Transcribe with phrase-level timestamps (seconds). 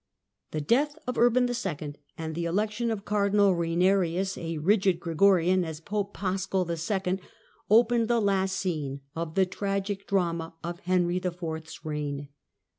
[0.49, 1.93] The death of Urban II.
[2.17, 7.19] and the election of Cardinal Eainerius, a rigid Gregorian, as Pope Paschal II.,
[7.69, 12.29] opened the last scene of the tragic drama of Henry IV.'s reign.